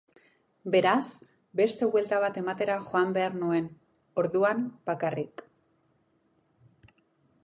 Beraz, 0.75 1.09
beste 1.59 1.89
buelta 1.95 2.21
bat 2.23 2.39
ematera 2.41 2.77
joan 2.87 3.13
behar 3.17 3.37
nuen, 3.43 3.67
orduan 4.23 4.63
bakarrik. 4.91 5.45